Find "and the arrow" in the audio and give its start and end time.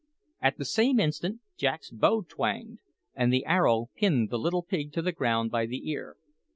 3.13-3.91